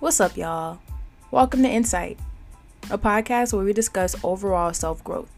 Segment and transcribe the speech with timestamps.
[0.00, 0.78] What's up, y'all?
[1.30, 2.18] Welcome to Insight,
[2.90, 5.28] a podcast where we discuss overall self growth.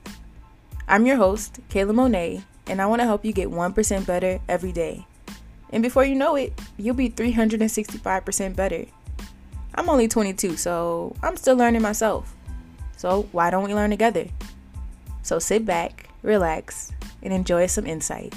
[0.86, 4.70] I'm your host, Kayla Monae, and I want to help you get 1% better every
[4.70, 5.04] day.
[5.70, 8.84] And before you know it, you'll be 365% better.
[9.74, 12.32] I'm only 22, so I'm still learning myself.
[12.96, 14.28] So why don't we learn together?
[15.24, 18.32] So sit back, relax, and enjoy some insight.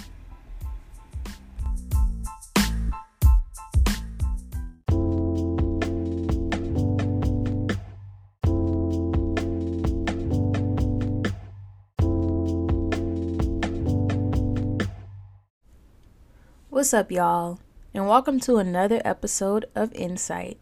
[16.76, 17.60] What's up, y'all?
[17.94, 20.58] And welcome to another episode of Insight.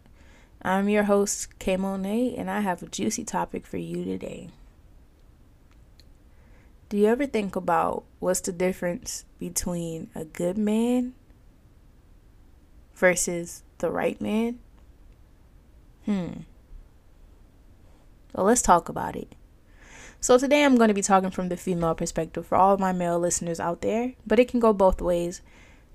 [0.62, 4.50] I'm your host, Kay Monae, and I have a juicy topic for you today.
[6.90, 11.16] Do you ever think about what's the difference between a good man
[12.94, 14.60] versus the right man?
[16.06, 16.42] Hmm.
[18.36, 19.34] Well, let's talk about it.
[20.22, 23.18] So, today I'm going to be talking from the female perspective for all my male
[23.18, 25.42] listeners out there, but it can go both ways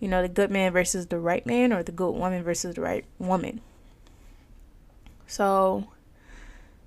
[0.01, 2.81] you know, the good man versus the right man or the good woman versus the
[2.81, 3.61] right woman.
[5.27, 5.89] So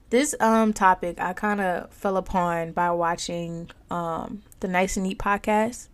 [0.09, 5.20] this um topic I kind of fell upon by watching um the Nice and Neat
[5.20, 5.88] podcast.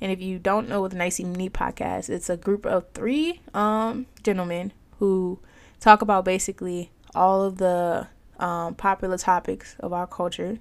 [0.00, 2.90] And if you don't know what the Nice and Neat podcast, it's a group of
[2.92, 5.38] three um gentlemen who
[5.80, 10.58] talk about basically all of the um, popular topics of our culture,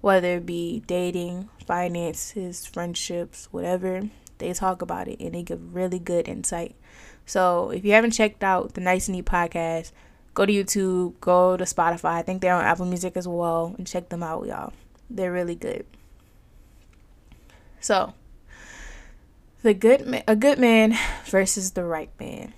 [0.00, 4.10] whether it be dating, finances, friendships, whatever
[4.42, 6.76] they talk about it and they give really good insight.
[7.26, 9.92] So if you haven't checked out the Nice and Neat podcast,
[10.34, 12.16] go to YouTube, go to Spotify.
[12.16, 14.72] I think they're on Apple Music as well, and check them out, y'all.
[15.08, 15.86] They're really good.
[17.80, 18.14] So,
[19.62, 22.54] the good ma- a good man versus the right man.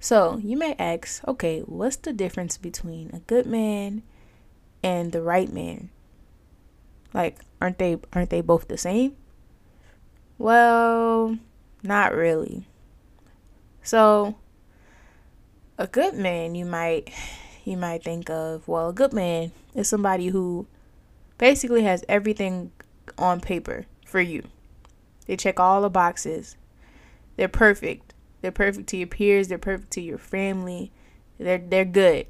[0.00, 4.02] So you may ask, okay, what's the difference between a good man
[4.82, 5.90] and the right man?
[7.12, 9.16] Like, aren't they aren't they both the same?
[10.40, 11.36] Well,
[11.82, 12.66] not really.
[13.82, 14.36] So,
[15.76, 17.12] a good man, you might
[17.66, 20.66] you might think of, well, a good man is somebody who
[21.36, 22.72] basically has everything
[23.18, 24.44] on paper for you.
[25.26, 26.56] They check all the boxes.
[27.36, 28.14] They're perfect.
[28.40, 30.90] They're perfect to your peers, they're perfect to your family.
[31.38, 32.26] They're they're good.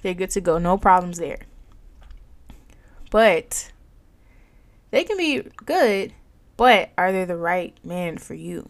[0.00, 0.56] They're good to go.
[0.56, 1.40] No problems there.
[3.10, 3.70] But
[4.90, 6.14] they can be good
[6.60, 8.68] but are they the right man for you?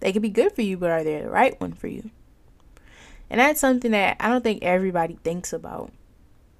[0.00, 2.10] They could be good for you, but are they the right one for you?
[3.30, 5.94] And that's something that I don't think everybody thinks about.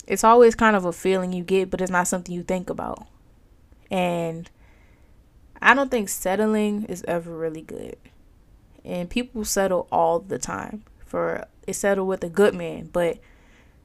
[0.07, 3.07] It's always kind of a feeling you get, but it's not something you think about.
[3.91, 4.49] And
[5.61, 7.99] I don't think settling is ever really good.
[8.83, 13.19] And people settle all the time for it settle with a good man, but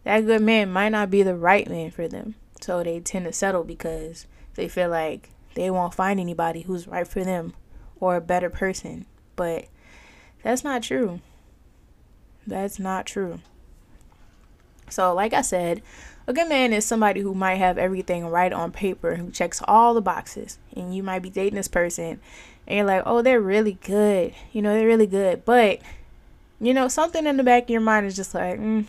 [0.05, 2.35] that good man might not be the right man for them.
[2.61, 7.07] So they tend to settle because they feel like they won't find anybody who's right
[7.07, 7.53] for them
[7.99, 9.05] or a better person.
[9.35, 9.65] But
[10.43, 11.19] that's not true.
[12.45, 13.39] That's not true.
[14.89, 15.81] So, like I said,
[16.27, 19.93] a good man is somebody who might have everything right on paper, who checks all
[19.93, 20.59] the boxes.
[20.75, 22.19] And you might be dating this person
[22.67, 24.33] and you're like, oh, they're really good.
[24.51, 25.45] You know, they're really good.
[25.45, 25.79] But,
[26.59, 28.85] you know, something in the back of your mind is just like, mm,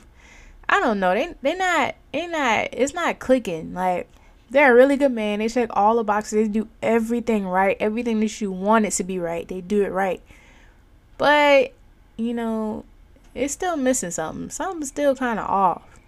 [0.69, 1.15] I don't know.
[1.15, 3.75] They, they're not, they not, it's not clicking.
[3.75, 4.09] Like,
[4.52, 5.38] they're a really good man.
[5.38, 6.32] They check all the boxes.
[6.32, 7.74] They do everything right.
[7.80, 9.48] Everything that you want it to be right.
[9.48, 10.22] They do it right.
[11.16, 11.72] But,
[12.18, 12.84] you know,
[13.34, 14.50] it's still missing something.
[14.50, 15.98] Something's still kind of off.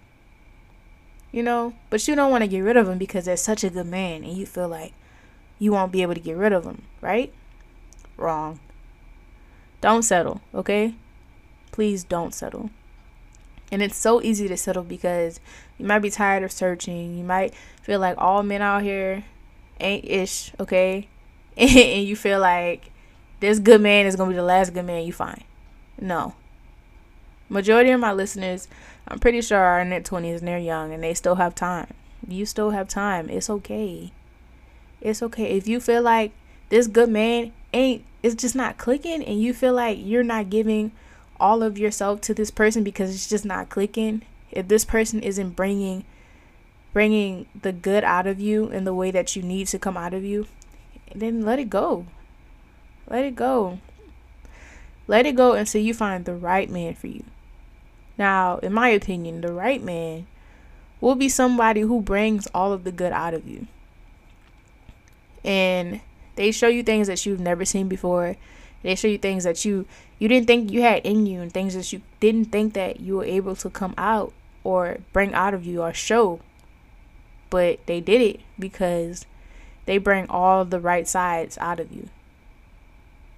[1.31, 1.73] You know?
[1.89, 4.23] But you don't want to get rid of him because they're such a good man
[4.23, 4.93] and you feel like
[5.57, 7.33] you won't be able to get rid of him, right?
[8.15, 8.59] Wrong.
[9.81, 10.93] Don't settle, okay?
[11.71, 12.69] Please don't settle.
[13.71, 15.39] And it's so easy to settle because
[15.77, 17.17] you might be tired of searching.
[17.17, 19.25] You might feel like all men out here
[19.79, 21.07] ain't ish, okay?
[21.57, 22.91] and you feel like
[23.39, 25.43] this good man is going to be the last good man you find.
[25.99, 26.35] No.
[27.49, 28.67] Majority of my listeners,
[29.07, 31.93] I'm pretty sure are in their 20s and they're young and they still have time.
[32.27, 33.29] You still have time.
[33.29, 34.11] It's okay.
[35.01, 35.57] It's okay.
[35.57, 36.31] If you feel like
[36.69, 40.91] this good man ain't it's just not clicking and you feel like you're not giving
[41.39, 45.51] all of yourself to this person because it's just not clicking, if this person isn't
[45.51, 46.05] bringing
[46.93, 50.13] bringing the good out of you in the way that you need to come out
[50.13, 50.47] of you,
[51.13, 52.05] then let it go.
[53.09, 53.79] Let it go.
[55.05, 57.25] Let it go until you find the right man for you.
[58.17, 60.25] Now, in my opinion, the right man
[61.01, 63.67] will be somebody who brings all of the good out of you.
[65.43, 65.99] And
[66.37, 68.37] they show you things that you've never seen before
[68.85, 69.87] They show you things that you
[70.19, 73.17] you didn't think you had in you and things that you didn't think that you
[73.17, 74.31] were able to come out
[74.63, 76.39] or bring out of you or show.
[77.49, 79.25] But they did it because
[79.87, 82.09] they bring all the right sides out of you.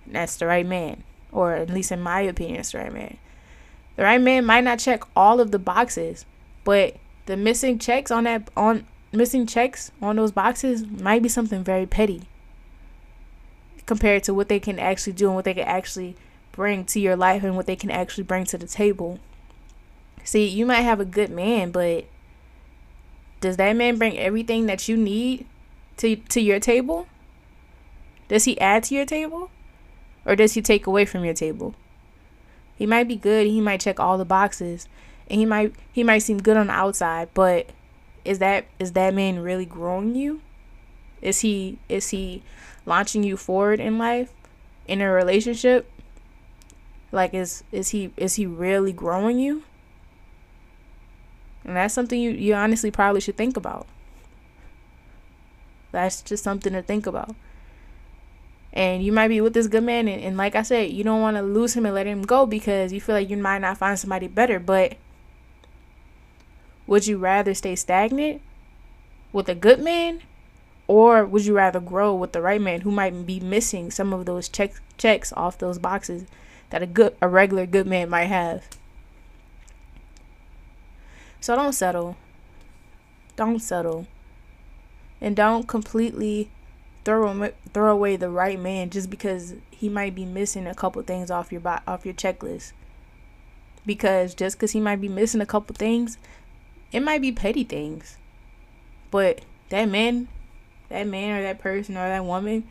[0.06, 1.04] And that's the right man.
[1.32, 3.16] Or at least in my opinion, it's the right man.
[3.96, 6.26] The right man might not check all of the boxes,
[6.66, 11.64] but the missing checks on that on missing checks on those boxes might be something
[11.64, 12.24] very petty
[13.88, 16.16] compared to what they can actually do and what they can actually
[16.52, 19.20] bring to your life and what they can actually bring to the table.
[20.24, 22.06] See, you might have a good man, but
[23.42, 25.48] does that man bring everything that you need
[25.98, 27.08] to to your table?
[28.28, 29.50] Does he add to your table?
[30.26, 31.74] Or does he take away from your table?
[32.76, 34.88] He might be good, he might check all the boxes,
[35.30, 37.70] and he might he might seem good on the outside, but
[38.26, 40.42] is that is that man really growing you?
[41.22, 42.44] Is he is he
[42.88, 44.32] launching you forward in life
[44.88, 45.92] in a relationship?
[47.12, 49.64] Like is is he is he really growing you?
[51.64, 53.86] And that's something you, you honestly probably should think about.
[55.92, 57.36] That's just something to think about.
[58.72, 61.22] And you might be with this good man, and, and like I said, you don't
[61.22, 63.78] want to lose him and let him go because you feel like you might not
[63.78, 64.60] find somebody better.
[64.60, 64.98] But
[66.86, 68.42] would you rather stay stagnant
[69.34, 70.22] with a good man
[70.88, 74.26] or would you rather grow with the right man who might be missing some of
[74.26, 76.26] those checks checks off those boxes
[76.70, 78.64] that a good a regular good man might have?
[81.40, 82.18] So don't settle.
[83.36, 84.08] Don't settle.
[85.22, 86.50] And don't completely
[87.06, 91.30] throw throw away the right man just because he might be missing a couple things
[91.30, 92.74] off your off your checklist.
[93.86, 96.18] Because just because he might be missing a couple things
[96.92, 98.18] it might be petty things,
[99.12, 100.28] but that man,
[100.90, 102.68] that man or that person or that woman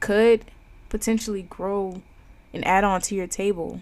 [0.00, 0.44] could
[0.88, 2.02] potentially grow
[2.52, 3.80] and add on to your table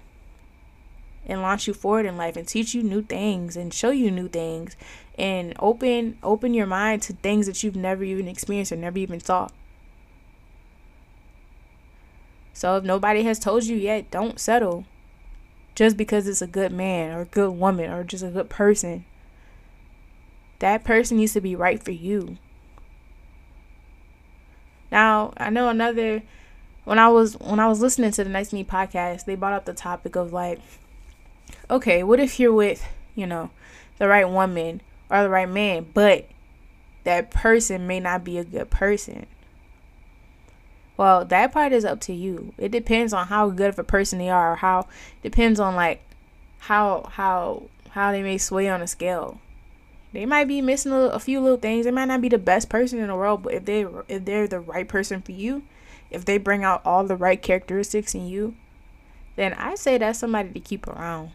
[1.27, 4.29] and launch you forward in life and teach you new things and show you new
[4.29, 4.77] things
[5.19, 9.21] and open open your mind to things that you've never even experienced or never even
[9.21, 9.53] thought.
[12.53, 14.85] So if nobody has told you yet, don't settle.
[15.75, 19.05] Just because it's a good man or a good woman or just a good person
[20.65, 22.39] that person needs to be right for you.
[24.95, 26.23] Now, I know another
[26.85, 29.65] when I was when I was listening to the Nice Me podcast, they brought up
[29.65, 30.61] the topic of like
[31.69, 32.87] okay, what if you're with,
[33.17, 33.51] you know,
[33.99, 36.29] the right woman or the right man, but
[37.03, 39.27] that person may not be a good person.
[40.97, 42.55] Well, that part is up to you.
[42.57, 44.87] It depends on how good of a person they are, or how
[45.25, 46.03] depends on like
[46.61, 49.41] how how how they may sway on a scale
[50.15, 51.85] they might be missing a, a, few little things.
[51.85, 54.47] They might not be the best person in the world, but if they if they're
[54.47, 55.65] the right person for you,
[56.09, 58.55] if they bring out all the right characteristics in you,
[59.35, 61.33] then I say that's somebody to keep around.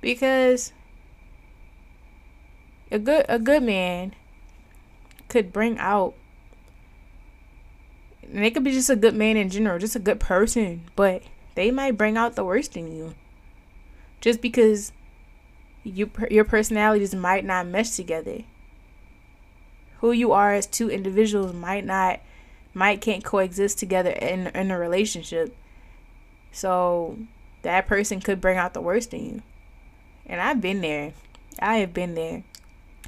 [0.00, 0.72] Because
[2.92, 4.14] a good a good man
[5.28, 6.14] could bring out
[8.22, 11.24] and they could be just a good man in general, just a good person, but
[11.56, 13.14] they might bring out the worst in you.
[14.20, 14.92] Just because
[15.84, 18.42] you your personalities might not mesh together.
[20.00, 22.20] Who you are as two individuals might not
[22.74, 25.56] might can't coexist together in in a relationship.
[26.52, 27.18] So
[27.62, 29.42] that person could bring out the worst in you.
[30.26, 31.12] And I've been there.
[31.58, 32.44] I have been there.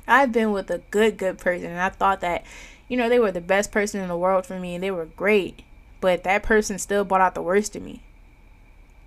[0.07, 2.45] I've been with a good good person and I thought that
[2.89, 5.07] you know they were the best person in the world for me and they were
[5.07, 5.63] great,
[6.01, 8.03] but that person still brought out the worst in me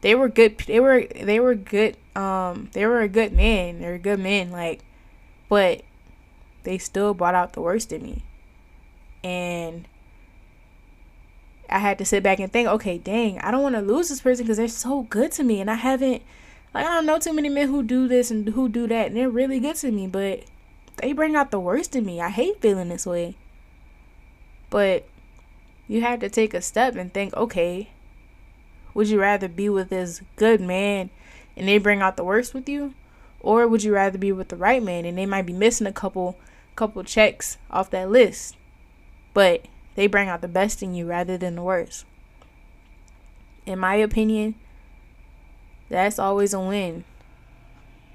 [0.03, 3.87] they were good they were they were good um they were a good man they
[3.87, 4.81] were good men like
[5.49, 5.81] but
[6.63, 8.23] they still brought out the worst in me.
[9.23, 9.87] And
[11.69, 14.21] i had to sit back and think okay dang i don't want to lose this
[14.21, 16.21] person because they're so good to me and i haven't
[16.73, 19.15] like i don't know too many men who do this and who do that and
[19.15, 20.43] they're really good to me but
[20.97, 22.21] they bring out the worst in me.
[22.21, 23.35] I hate feeling this way.
[24.69, 25.07] But
[25.87, 27.89] you have to take a step and think okay
[28.93, 31.09] would you rather be with this good man
[31.57, 32.93] and they bring out the worst with you?
[33.39, 35.93] Or would you rather be with the right man and they might be missing a
[35.93, 36.37] couple
[36.75, 38.55] couple checks off that list,
[39.33, 42.05] but they bring out the best in you rather than the worst?
[43.65, 44.55] In my opinion,
[45.89, 47.03] that's always a win.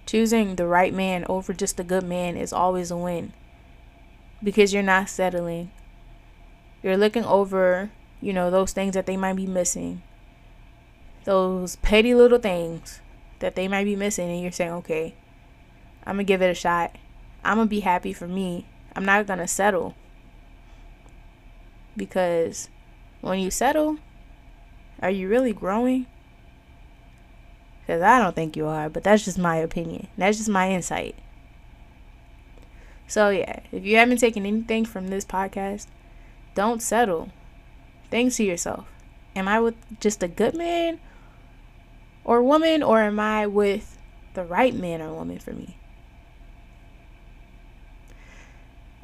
[0.06, 3.32] Choosing the right man over just a good man is always a win.
[4.42, 5.70] Because you're not settling.
[6.82, 10.02] You're looking over, you know, those things that they might be missing
[11.25, 13.00] those petty little things
[13.40, 15.14] that they might be missing and you're saying, okay,
[16.04, 16.96] I'm gonna give it a shot.
[17.44, 18.66] I'm gonna be happy for me.
[18.96, 19.94] I'm not gonna settle
[21.96, 22.68] because
[23.20, 23.98] when you settle,
[25.00, 26.06] are you really growing?
[27.80, 30.08] Because I don't think you are, but that's just my opinion.
[30.16, 31.14] That's just my insight.
[33.06, 35.87] So, yeah, if you haven't taken anything from this podcast,
[36.54, 37.30] don't settle.
[38.10, 38.87] Think to yourself
[39.37, 40.98] Am I with just a good man
[42.28, 43.97] or woman, or am I with
[44.35, 45.78] the right man or woman for me?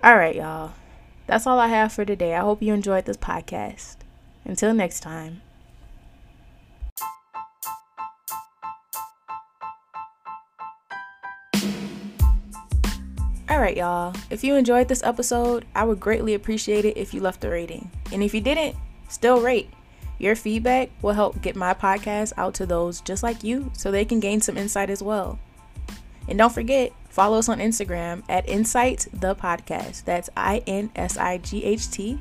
[0.02, 0.74] All right, y'all.
[1.26, 2.34] That's all I have for today.
[2.34, 3.96] I hope you enjoyed this podcast.
[4.44, 5.40] Until next time.
[13.50, 14.14] Alright, y'all.
[14.28, 17.90] If you enjoyed this episode, I would greatly appreciate it if you left a rating.
[18.12, 18.76] And if you didn't,
[19.08, 19.70] still rate.
[20.18, 24.04] Your feedback will help get my podcast out to those just like you so they
[24.04, 25.38] can gain some insight as well.
[26.28, 30.04] And don't forget, follow us on Instagram at Insight the Podcast.
[30.04, 32.20] That's I N S I G H T,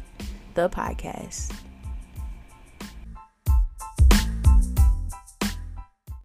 [0.55, 1.53] the podcast.